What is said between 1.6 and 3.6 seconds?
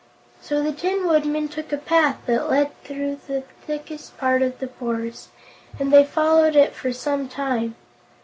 a path that led through the